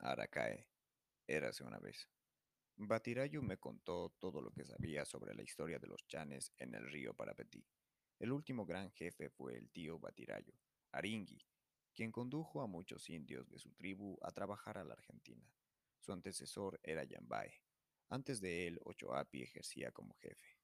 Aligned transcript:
Arakae. 0.00 0.66
Érase 1.26 1.64
una 1.64 1.78
vez. 1.78 2.08
Batirayu 2.76 3.42
me 3.42 3.58
contó 3.58 4.14
todo 4.18 4.40
lo 4.40 4.52
que 4.52 4.64
sabía 4.64 5.04
sobre 5.04 5.34
la 5.34 5.42
historia 5.42 5.78
de 5.78 5.88
los 5.88 6.06
chanes 6.06 6.52
en 6.58 6.74
el 6.74 6.90
río 6.90 7.14
Parapetí. 7.14 7.66
El 8.18 8.32
último 8.32 8.64
gran 8.64 8.90
jefe 8.92 9.30
fue 9.30 9.56
el 9.56 9.70
tío 9.70 9.98
Batirayu, 9.98 10.52
Aringui, 10.92 11.44
quien 11.92 12.12
condujo 12.12 12.62
a 12.62 12.66
muchos 12.66 13.10
indios 13.10 13.48
de 13.48 13.58
su 13.58 13.72
tribu 13.72 14.18
a 14.22 14.30
trabajar 14.30 14.78
a 14.78 14.84
la 14.84 14.94
Argentina. 14.94 15.52
Su 15.98 16.12
antecesor 16.12 16.78
era 16.82 17.04
Yambae. 17.04 17.60
Antes 18.08 18.40
de 18.40 18.68
él, 18.68 18.80
Ochoapi 18.84 19.42
ejercía 19.42 19.90
como 19.92 20.14
jefe. 20.14 20.56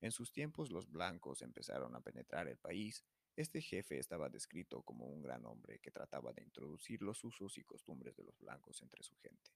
En 0.00 0.12
sus 0.12 0.32
tiempos 0.32 0.70
los 0.70 0.88
blancos 0.88 1.42
empezaron 1.42 1.94
a 1.96 2.00
penetrar 2.00 2.48
el 2.48 2.58
país. 2.58 3.04
Este 3.36 3.60
jefe 3.60 3.98
estaba 3.98 4.30
descrito 4.30 4.82
como 4.82 5.06
un 5.06 5.20
gran 5.20 5.44
hombre 5.44 5.78
que 5.78 5.90
trataba 5.90 6.32
de 6.32 6.42
introducir 6.42 7.02
los 7.02 7.22
usos 7.22 7.58
y 7.58 7.64
costumbres 7.64 8.16
de 8.16 8.24
los 8.24 8.38
blancos 8.38 8.80
entre 8.80 9.02
su 9.02 9.14
gente. 9.16 9.50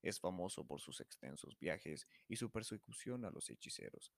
Es 0.00 0.18
famoso 0.18 0.64
por 0.64 0.80
sus 0.80 1.02
extensos 1.02 1.58
viajes 1.58 2.08
y 2.26 2.36
su 2.36 2.50
persecución 2.50 3.26
a 3.26 3.30
los 3.30 3.50
hechiceros. 3.50 4.14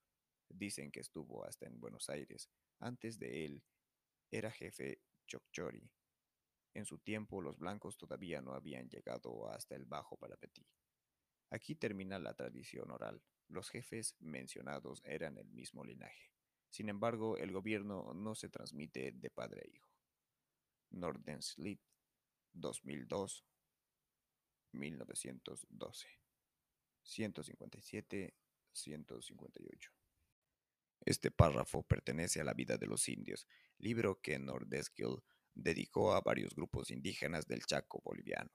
Dicen 0.47 0.91
que 0.91 1.01
estuvo 1.01 1.43
hasta 1.43 1.65
en 1.65 1.81
Buenos 1.81 2.09
Aires. 2.09 2.49
Antes 2.79 3.19
de 3.19 3.45
él 3.45 3.63
era 4.29 4.49
jefe 4.49 5.01
Chocchori. 5.27 5.91
En 6.73 6.85
su 6.85 6.97
tiempo 6.99 7.41
los 7.41 7.57
blancos 7.57 7.97
todavía 7.97 8.41
no 8.41 8.53
habían 8.53 8.87
llegado 8.87 9.49
hasta 9.49 9.75
el 9.75 9.83
Bajo 9.83 10.15
Parapetí. 10.15 10.65
Aquí 11.49 11.75
termina 11.75 12.17
la 12.17 12.33
tradición 12.33 12.91
oral. 12.91 13.21
Los 13.49 13.69
jefes 13.69 14.15
mencionados 14.19 15.01
eran 15.03 15.37
el 15.37 15.49
mismo 15.49 15.83
linaje. 15.83 16.31
Sin 16.71 16.87
embargo, 16.87 17.37
el 17.37 17.51
gobierno 17.51 18.13
no 18.13 18.33
se 18.33 18.49
transmite 18.49 19.11
de 19.11 19.29
padre 19.29 19.61
a 19.61 19.69
hijo. 19.69 19.91
Nordenslit, 20.89 21.81
2002, 22.53 23.45
1912. 24.71 26.07
157, 27.03 28.33
158. 28.71 29.91
Este 31.03 31.31
párrafo 31.31 31.83
pertenece 31.83 32.39
a 32.39 32.45
la 32.45 32.53
vida 32.53 32.77
de 32.77 32.87
los 32.87 33.09
indios, 33.09 33.47
libro 33.77 34.21
que 34.21 34.39
Nordeskill 34.39 35.17
dedicó 35.53 36.13
a 36.13 36.21
varios 36.21 36.55
grupos 36.55 36.89
indígenas 36.89 37.47
del 37.47 37.65
Chaco 37.65 38.01
boliviano. 38.01 38.51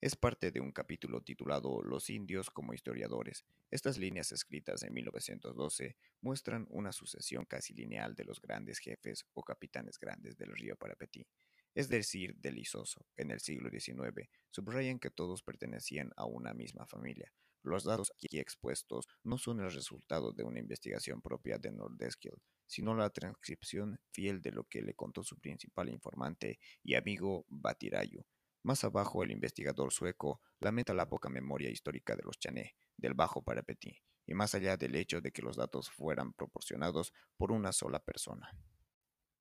Es 0.00 0.14
parte 0.14 0.52
de 0.52 0.60
un 0.60 0.70
capítulo 0.70 1.22
titulado 1.22 1.82
Los 1.82 2.08
indios 2.08 2.50
como 2.50 2.72
historiadores. 2.72 3.44
Estas 3.68 3.98
líneas 3.98 4.30
escritas 4.30 4.84
en 4.84 4.94
1912 4.94 5.96
muestran 6.20 6.68
una 6.70 6.92
sucesión 6.92 7.44
casi 7.44 7.74
lineal 7.74 8.14
de 8.14 8.24
los 8.24 8.40
grandes 8.40 8.78
jefes 8.78 9.26
o 9.34 9.42
capitanes 9.42 9.98
grandes 9.98 10.36
del 10.36 10.54
río 10.54 10.76
Parapetí, 10.76 11.26
es 11.74 11.88
decir, 11.88 12.36
del 12.36 12.58
Isoso, 12.58 13.06
en 13.16 13.32
el 13.32 13.40
siglo 13.40 13.70
XIX. 13.70 14.28
Subrayan 14.52 15.00
que 15.00 15.10
todos 15.10 15.42
pertenecían 15.42 16.12
a 16.14 16.26
una 16.26 16.54
misma 16.54 16.86
familia. 16.86 17.32
Los 17.64 17.82
datos 17.82 18.12
aquí 18.12 18.38
expuestos 18.38 19.08
no 19.24 19.36
son 19.36 19.58
el 19.58 19.72
resultado 19.72 20.30
de 20.30 20.44
una 20.44 20.60
investigación 20.60 21.20
propia 21.20 21.58
de 21.58 21.72
Nordeskill, 21.72 22.40
sino 22.68 22.94
la 22.94 23.10
transcripción 23.10 23.98
fiel 24.12 24.42
de 24.42 24.52
lo 24.52 24.62
que 24.62 24.80
le 24.80 24.94
contó 24.94 25.24
su 25.24 25.40
principal 25.40 25.88
informante 25.88 26.60
y 26.84 26.94
amigo 26.94 27.44
Batirayu, 27.48 28.24
más 28.68 28.84
abajo, 28.84 29.22
el 29.22 29.30
investigador 29.30 29.94
sueco 29.94 30.42
lamenta 30.60 30.92
la 30.92 31.08
poca 31.08 31.30
memoria 31.30 31.70
histórica 31.70 32.14
de 32.14 32.22
los 32.22 32.38
Chané, 32.38 32.76
del 32.98 33.14
Bajo 33.14 33.40
Parapetí, 33.40 33.98
y 34.26 34.34
más 34.34 34.54
allá 34.54 34.76
del 34.76 34.94
hecho 34.94 35.22
de 35.22 35.32
que 35.32 35.40
los 35.40 35.56
datos 35.56 35.90
fueran 35.90 36.34
proporcionados 36.34 37.14
por 37.38 37.50
una 37.50 37.72
sola 37.72 37.98
persona. 37.98 38.54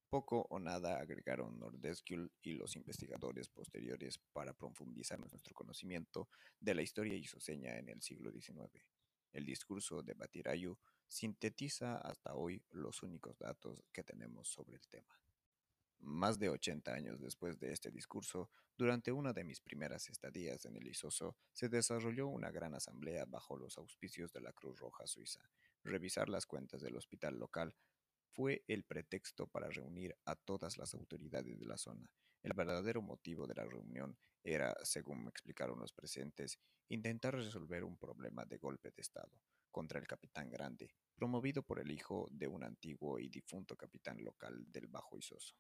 Poco 0.10 0.48
o 0.50 0.60
nada 0.60 1.02
agregaron 1.02 1.60
Nordeskill 1.60 2.32
y 2.42 2.54
los 2.54 2.78
investigadores 2.78 3.50
posteriores 3.50 4.18
para 4.32 4.54
profundizar 4.54 5.20
nuestro 5.20 5.54
conocimiento 5.54 6.30
de 6.62 6.76
la 6.76 6.82
historia 6.82 7.18
isoseña 7.18 7.78
en 7.78 7.90
el 7.90 8.02
siglo 8.02 8.32
XIX. 8.32 8.82
El 9.34 9.46
discurso 9.46 10.04
de 10.04 10.14
Batirayu 10.14 10.78
sintetiza 11.06 11.98
hasta 11.98 12.34
hoy 12.34 12.64
los 12.70 13.04
únicos 13.04 13.38
datos 13.38 13.84
que 13.92 14.06
tenemos 14.06 14.48
sobre 14.48 14.78
el 14.78 14.88
tema. 14.88 15.20
Más 16.00 16.40
de 16.40 16.50
80 16.50 16.94
años 16.94 17.20
después 17.20 17.60
de 17.60 17.72
este 17.72 17.92
discurso, 17.92 18.50
durante 18.78 19.12
una 19.12 19.34
de 19.34 19.44
mis 19.44 19.60
primeras 19.60 20.10
estadías 20.10 20.66
en 20.66 20.76
el 20.76 20.88
Isoso, 20.88 21.36
se 21.52 21.70
desarrolló 21.70 22.28
una 22.28 22.52
gran 22.52 22.76
asamblea 22.76 23.26
bajo 23.26 23.58
los 23.58 23.78
auspicios 23.78 24.32
de 24.32 24.42
la 24.42 24.54
Cruz 24.54 24.80
Roja 24.80 25.08
Suiza. 25.08 25.42
Revisar 25.84 26.30
las 26.30 26.46
cuentas 26.46 26.82
del 26.82 26.96
hospital 26.96 27.38
local 27.40 27.76
fue 28.30 28.64
el 28.68 28.84
pretexto 28.84 29.48
para 29.48 29.70
reunir 29.70 30.16
a 30.26 30.36
todas 30.36 30.78
las 30.78 30.94
autoridades 30.94 31.60
de 31.60 31.66
la 31.66 31.78
zona. 31.78 32.12
El 32.44 32.54
verdadero 32.54 33.02
motivo 33.02 33.48
de 33.48 33.56
la 33.56 33.66
reunión 33.66 34.16
era, 34.44 34.76
según 34.84 35.24
me 35.24 35.30
explicaron 35.30 35.80
los 35.80 35.92
presentes, 35.92 36.60
intentar 36.90 37.34
resolver 37.34 37.84
un 37.84 37.98
problema 37.98 38.46
de 38.46 38.58
golpe 38.58 38.92
de 38.92 39.02
Estado 39.02 39.42
contra 39.72 40.00
el 40.00 40.08
capitán 40.08 40.50
Grande, 40.50 40.94
promovido 41.16 41.64
por 41.64 41.80
el 41.80 41.92
hijo 41.92 42.28
de 42.32 42.48
un 42.48 42.64
antiguo 42.64 43.20
y 43.20 43.28
difunto 43.28 43.76
capitán 43.76 44.24
local 44.24 44.66
del 44.72 44.88
Bajo 44.88 45.18
Isoso. 45.18 45.56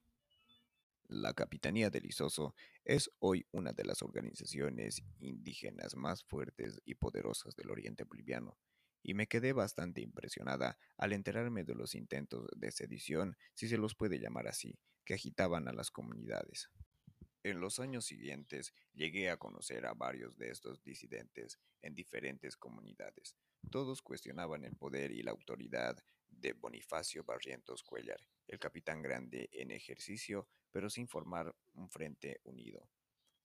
La 1.09 1.33
Capitanía 1.33 1.89
del 1.89 2.05
Isoso 2.05 2.53
es 2.83 3.09
hoy 3.19 3.47
una 3.51 3.71
de 3.71 3.85
las 3.85 4.01
organizaciones 4.01 5.03
indígenas 5.19 5.95
más 5.95 6.25
fuertes 6.25 6.81
y 6.83 6.95
poderosas 6.95 7.55
del 7.55 7.69
oriente 7.69 8.03
boliviano, 8.03 8.57
y 9.03 9.13
me 9.13 9.27
quedé 9.27 9.53
bastante 9.53 10.01
impresionada 10.01 10.77
al 10.97 11.13
enterarme 11.13 11.63
de 11.63 11.75
los 11.75 11.95
intentos 11.95 12.49
de 12.57 12.71
sedición, 12.71 13.37
si 13.53 13.69
se 13.69 13.77
los 13.77 13.95
puede 13.95 14.19
llamar 14.19 14.47
así, 14.47 14.77
que 15.05 15.13
agitaban 15.13 15.69
a 15.69 15.71
las 15.71 15.91
comunidades. 15.91 16.69
En 17.43 17.61
los 17.61 17.79
años 17.79 18.03
siguientes 18.03 18.73
llegué 18.93 19.29
a 19.29 19.37
conocer 19.37 19.85
a 19.85 19.93
varios 19.93 20.37
de 20.37 20.49
estos 20.49 20.83
disidentes 20.83 21.57
en 21.81 21.95
diferentes 21.95 22.57
comunidades. 22.57 23.37
Todos 23.71 24.01
cuestionaban 24.01 24.65
el 24.65 24.75
poder 24.75 25.13
y 25.13 25.23
la 25.23 25.31
autoridad 25.31 26.03
de 26.39 26.53
Bonifacio 26.53 27.23
Barrientos 27.23 27.83
Cuellar, 27.83 28.19
el 28.47 28.59
capitán 28.59 29.01
grande 29.01 29.49
en 29.51 29.71
ejercicio, 29.71 30.47
pero 30.71 30.89
sin 30.89 31.07
formar 31.07 31.55
un 31.73 31.89
frente 31.89 32.39
unido. 32.43 32.89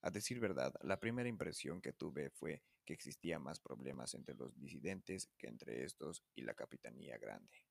A 0.03 0.11
decir 0.11 0.41
verdad, 0.41 0.75
la 0.83 0.99
primera 0.99 1.29
impresión 1.29 1.81
que 1.81 1.93
tuve 1.93 2.31
fue 2.31 2.63
que 2.85 2.93
existía 2.93 3.39
más 3.39 3.61
problemas 3.61 4.15
entre 4.15 4.35
los 4.35 4.59
disidentes 4.59 5.29
que 5.39 5.47
entre 5.47 5.85
estos 5.85 6.25
y 6.35 6.43
la 6.43 6.55
Capitanía 6.55 7.19
Grande. 7.19 7.65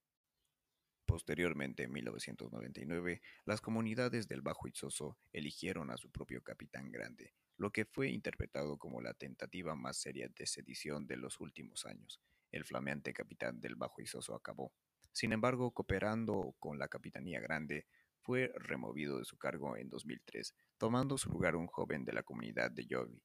Posteriormente, 1.06 1.84
en 1.84 1.92
1999, 1.92 3.22
las 3.44 3.60
comunidades 3.60 4.30
del 4.30 4.42
Bajo 4.42 4.70
Itzoso 4.70 5.18
eligieron 5.34 5.92
a 5.92 5.98
su 5.98 6.10
propio 6.10 6.42
capitán 6.42 6.90
grande, 6.90 7.34
lo 7.58 7.72
que 7.72 7.84
fue 7.84 8.10
interpretado 8.10 8.78
como 8.78 9.02
la 9.02 9.14
tentativa 9.14 9.76
más 9.76 9.98
seria 9.98 10.30
de 10.30 10.46
sedición 10.46 11.08
de 11.08 11.18
los 11.18 11.42
últimos 11.42 11.86
años. 11.86 12.22
El 12.50 12.64
flameante 12.64 13.14
capitán 13.14 13.60
del 13.60 13.76
Bajo 13.76 14.02
Isoso 14.02 14.36
acabó, 14.36 14.74
sin 15.12 15.34
embargo, 15.34 15.72
cooperando 15.72 16.56
con 16.60 16.80
la 16.80 16.88
Capitanía 16.88 17.40
Grande, 17.40 17.86
fue 18.22 18.52
removido 18.56 19.18
de 19.18 19.26
su 19.26 19.38
cargo 19.38 19.76
en 19.76 19.90
2003, 19.90 20.54
tomando 20.78 21.18
su 21.18 21.30
lugar 21.30 21.56
un 21.56 21.68
joven 21.68 22.06
de 22.06 22.14
la 22.14 22.24
comunidad 22.24 22.72
de 22.72 22.86
Yovi. 22.86 23.22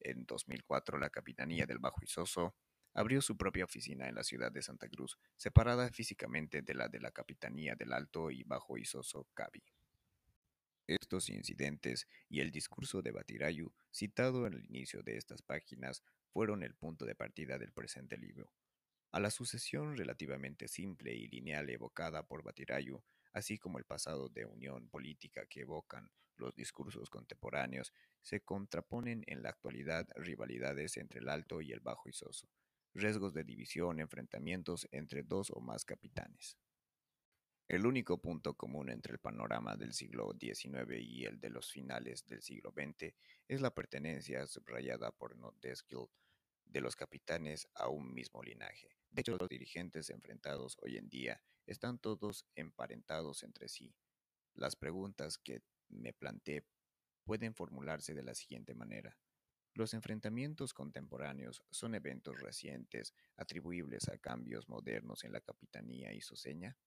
En 0.00 0.26
2004, 0.26 0.98
la 0.98 1.10
Capitanía 1.10 1.66
del 1.66 1.78
Bajo 1.78 2.02
Isoso 2.02 2.54
abrió 2.92 3.20
su 3.20 3.36
propia 3.36 3.64
oficina 3.64 4.08
en 4.08 4.14
la 4.14 4.24
ciudad 4.24 4.52
de 4.52 4.62
Santa 4.62 4.88
Cruz, 4.88 5.18
separada 5.36 5.90
físicamente 5.90 6.62
de 6.62 6.74
la 6.74 6.88
de 6.88 7.00
la 7.00 7.10
Capitanía 7.10 7.74
del 7.74 7.92
Alto 7.92 8.30
y 8.30 8.42
Bajo 8.44 8.78
Isoso 8.78 9.26
Cabi. 9.34 9.62
Estos 10.86 11.28
incidentes 11.30 12.06
y 12.28 12.40
el 12.40 12.50
discurso 12.52 13.02
de 13.02 13.10
Batirayu, 13.10 13.72
citado 13.90 14.46
el 14.46 14.64
inicio 14.66 15.02
de 15.02 15.16
estas 15.16 15.42
páginas, 15.42 16.02
fueron 16.28 16.62
el 16.62 16.74
punto 16.74 17.04
de 17.04 17.14
partida 17.14 17.58
del 17.58 17.72
presente 17.72 18.16
libro. 18.16 18.52
A 19.12 19.20
la 19.20 19.30
sucesión 19.30 19.96
relativamente 19.96 20.68
simple 20.68 21.14
y 21.14 21.28
lineal 21.28 21.70
evocada 21.70 22.26
por 22.26 22.42
Batirayu, 22.42 23.02
así 23.32 23.58
como 23.58 23.78
el 23.78 23.84
pasado 23.84 24.28
de 24.28 24.44
unión 24.44 24.88
política 24.88 25.46
que 25.46 25.60
evocan 25.60 26.10
los 26.36 26.54
discursos 26.54 27.08
contemporáneos, 27.08 27.92
se 28.20 28.40
contraponen 28.40 29.24
en 29.26 29.42
la 29.42 29.50
actualidad 29.50 30.06
rivalidades 30.16 30.96
entre 30.96 31.20
el 31.20 31.28
Alto 31.28 31.60
y 31.60 31.72
el 31.72 31.80
Bajo 31.80 32.08
Isoso, 32.08 32.48
riesgos 32.94 33.32
de 33.32 33.44
división, 33.44 34.00
enfrentamientos 34.00 34.86
entre 34.90 35.22
dos 35.22 35.50
o 35.50 35.60
más 35.60 35.84
capitanes. 35.84 36.58
El 37.68 37.84
único 37.84 38.18
punto 38.18 38.54
común 38.54 38.90
entre 38.90 39.14
el 39.14 39.18
panorama 39.18 39.76
del 39.76 39.92
siglo 39.92 40.36
XIX 40.38 41.00
y 41.00 41.24
el 41.24 41.40
de 41.40 41.50
los 41.50 41.72
finales 41.72 42.24
del 42.26 42.40
siglo 42.40 42.72
XX 42.72 43.12
es 43.48 43.60
la 43.60 43.74
pertenencia 43.74 44.46
subrayada 44.46 45.10
por 45.10 45.36
Nordesquieu 45.36 46.08
de 46.66 46.80
los 46.80 46.96
capitanes 46.96 47.68
a 47.74 47.88
un 47.88 48.12
mismo 48.12 48.42
linaje. 48.42 48.88
De 49.10 49.20
hecho, 49.20 49.36
los 49.38 49.48
dirigentes 49.48 50.10
enfrentados 50.10 50.76
hoy 50.82 50.96
en 50.96 51.08
día 51.08 51.40
están 51.66 51.98
todos 51.98 52.46
emparentados 52.54 53.42
entre 53.42 53.68
sí. 53.68 53.94
Las 54.54 54.76
preguntas 54.76 55.38
que 55.38 55.62
me 55.88 56.12
planteé 56.12 56.66
pueden 57.24 57.54
formularse 57.54 58.14
de 58.14 58.22
la 58.22 58.34
siguiente 58.34 58.74
manera. 58.74 59.18
¿Los 59.74 59.92
enfrentamientos 59.92 60.72
contemporáneos 60.72 61.62
son 61.70 61.94
eventos 61.94 62.40
recientes 62.40 63.14
atribuibles 63.36 64.08
a 64.08 64.16
cambios 64.16 64.68
modernos 64.68 65.24
en 65.24 65.32
la 65.32 65.40
capitanía 65.40 66.14
isoseña? 66.14 66.78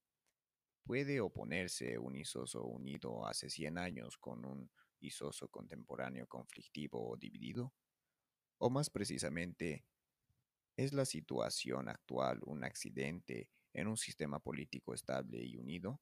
¿Puede 0.82 1.20
oponerse 1.20 1.98
un 1.98 2.16
isoso 2.16 2.64
unido 2.64 3.26
hace 3.26 3.48
100 3.48 3.78
años 3.78 4.18
con 4.18 4.44
un 4.44 4.70
isoso 4.98 5.48
contemporáneo 5.48 6.26
conflictivo 6.26 7.10
o 7.10 7.16
dividido? 7.16 7.72
O 8.60 8.68
más 8.68 8.90
precisamente, 8.90 9.84
¿es 10.76 10.92
la 10.92 11.06
situación 11.06 11.88
actual 11.88 12.40
un 12.44 12.62
accidente 12.62 13.48
en 13.72 13.88
un 13.88 13.96
sistema 13.96 14.38
político 14.38 14.92
estable 14.92 15.42
y 15.42 15.56
unido? 15.56 16.00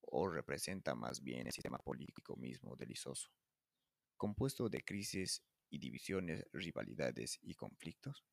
¿O 0.00 0.28
representa 0.28 0.94
más 0.94 1.20
bien 1.22 1.48
el 1.48 1.52
sistema 1.52 1.78
político 1.78 2.36
mismo 2.36 2.76
del 2.76 2.94
compuesto 4.16 4.68
de 4.68 4.84
crisis 4.84 5.42
y 5.68 5.80
divisiones, 5.80 6.46
rivalidades 6.52 7.40
y 7.42 7.54
conflictos? 7.54 8.24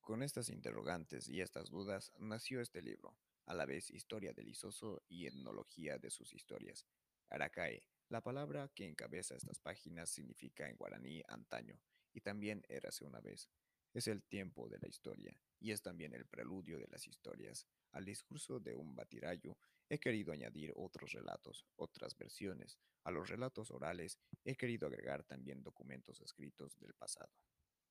Con 0.00 0.22
estas 0.22 0.48
interrogantes 0.48 1.28
y 1.28 1.40
estas 1.40 1.70
dudas 1.70 2.12
nació 2.18 2.60
este 2.60 2.82
libro, 2.82 3.16
a 3.46 3.54
la 3.54 3.66
vez 3.66 3.90
historia 3.90 4.32
del 4.32 4.48
Isoso 4.48 5.02
y 5.08 5.26
etnología 5.26 5.98
de 5.98 6.10
sus 6.10 6.32
historias. 6.32 6.86
Arakae, 7.30 7.82
la 8.10 8.20
palabra 8.20 8.70
que 8.76 8.86
encabeza 8.86 9.34
estas 9.34 9.58
páginas 9.58 10.10
significa 10.10 10.68
en 10.68 10.76
guaraní 10.76 11.20
antaño, 11.26 11.80
y 12.14 12.20
también 12.20 12.64
érase 12.68 13.04
una 13.04 13.20
vez. 13.20 13.50
Es 13.92 14.08
el 14.08 14.22
tiempo 14.24 14.68
de 14.68 14.78
la 14.78 14.88
historia, 14.88 15.38
y 15.60 15.70
es 15.70 15.82
también 15.82 16.14
el 16.14 16.26
preludio 16.26 16.78
de 16.78 16.88
las 16.88 17.06
historias. 17.06 17.66
Al 17.92 18.04
discurso 18.04 18.58
de 18.58 18.74
un 18.74 18.94
batirayo 18.94 19.58
he 19.88 19.98
querido 19.98 20.32
añadir 20.32 20.72
otros 20.74 21.12
relatos, 21.12 21.66
otras 21.76 22.16
versiones. 22.16 22.78
A 23.04 23.10
los 23.10 23.28
relatos 23.28 23.70
orales 23.70 24.18
he 24.44 24.56
querido 24.56 24.86
agregar 24.86 25.24
también 25.24 25.62
documentos 25.62 26.20
escritos 26.20 26.78
del 26.78 26.94
pasado. 26.94 27.32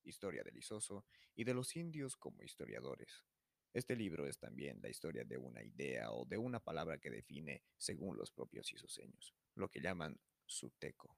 Historia 0.02 0.42
del 0.42 0.58
Isoso 0.58 1.06
y 1.34 1.44
de 1.44 1.54
los 1.54 1.74
indios 1.76 2.16
como 2.16 2.42
historiadores. 2.42 3.24
Este 3.72 3.96
libro 3.96 4.26
es 4.26 4.38
también 4.38 4.80
la 4.82 4.90
historia 4.90 5.24
de 5.24 5.38
una 5.38 5.62
idea 5.62 6.12
o 6.12 6.26
de 6.26 6.36
una 6.36 6.60
palabra 6.60 6.98
que 6.98 7.10
define, 7.10 7.62
según 7.76 8.16
los 8.16 8.30
propios 8.30 8.70
isoseños, 8.72 9.34
lo 9.54 9.68
que 9.70 9.80
llaman 9.80 10.20
su 10.46 10.70
teco, 10.78 11.16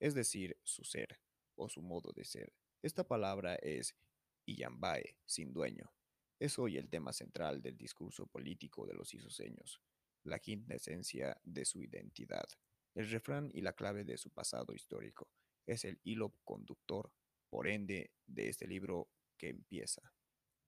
es 0.00 0.14
decir, 0.14 0.56
su 0.64 0.82
ser 0.84 1.20
o 1.58 1.68
su 1.68 1.82
modo 1.82 2.12
de 2.12 2.24
ser. 2.24 2.52
Esta 2.82 3.06
palabra 3.06 3.56
es 3.56 3.94
Iyambae, 4.46 5.16
sin 5.26 5.52
dueño. 5.52 5.92
Es 6.38 6.58
hoy 6.58 6.76
el 6.76 6.88
tema 6.88 7.12
central 7.12 7.60
del 7.60 7.76
discurso 7.76 8.26
político 8.26 8.86
de 8.86 8.94
los 8.94 9.12
isoseños, 9.12 9.82
la 10.24 10.38
quinta 10.38 10.74
esencia 10.74 11.38
de 11.42 11.64
su 11.64 11.82
identidad. 11.82 12.46
El 12.94 13.10
refrán 13.10 13.50
y 13.52 13.60
la 13.60 13.72
clave 13.72 14.04
de 14.04 14.16
su 14.16 14.30
pasado 14.30 14.72
histórico 14.72 15.28
es 15.66 15.84
el 15.84 16.00
hilo 16.04 16.34
conductor, 16.44 17.12
por 17.50 17.66
ende, 17.66 18.12
de 18.26 18.48
este 18.48 18.66
libro 18.66 19.10
que 19.36 19.48
empieza. 19.48 20.12